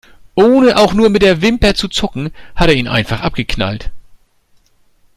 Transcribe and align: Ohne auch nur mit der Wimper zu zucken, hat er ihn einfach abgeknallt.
Ohne 0.33 0.77
auch 0.77 0.95
nur 0.95 1.11
mit 1.11 1.21
der 1.21 1.43
Wimper 1.43 1.75
zu 1.75 1.87
zucken, 1.87 2.33
hat 2.55 2.69
er 2.69 2.73
ihn 2.73 2.87
einfach 2.87 3.21
abgeknallt. 3.21 3.91